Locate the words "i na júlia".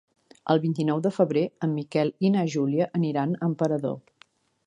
2.29-2.89